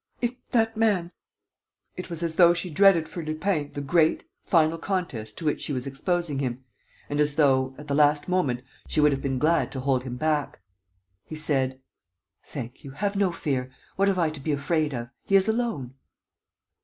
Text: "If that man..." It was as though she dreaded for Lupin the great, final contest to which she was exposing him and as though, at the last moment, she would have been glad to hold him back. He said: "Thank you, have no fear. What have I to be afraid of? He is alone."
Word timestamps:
"If 0.19 0.33
that 0.49 0.75
man..." 0.75 1.11
It 1.95 2.09
was 2.09 2.23
as 2.23 2.33
though 2.33 2.55
she 2.55 2.71
dreaded 2.71 3.07
for 3.07 3.23
Lupin 3.23 3.69
the 3.73 3.81
great, 3.81 4.23
final 4.41 4.79
contest 4.79 5.37
to 5.37 5.45
which 5.45 5.61
she 5.61 5.73
was 5.73 5.85
exposing 5.85 6.39
him 6.39 6.63
and 7.07 7.21
as 7.21 7.35
though, 7.35 7.75
at 7.77 7.87
the 7.87 7.93
last 7.93 8.27
moment, 8.27 8.63
she 8.87 8.99
would 8.99 9.11
have 9.11 9.21
been 9.21 9.37
glad 9.37 9.71
to 9.73 9.79
hold 9.79 10.01
him 10.03 10.15
back. 10.17 10.59
He 11.23 11.35
said: 11.35 11.81
"Thank 12.43 12.83
you, 12.83 12.89
have 12.89 13.15
no 13.15 13.31
fear. 13.31 13.69
What 13.95 14.07
have 14.07 14.17
I 14.17 14.31
to 14.31 14.39
be 14.39 14.51
afraid 14.51 14.91
of? 14.95 15.09
He 15.23 15.35
is 15.35 15.47
alone." 15.47 15.93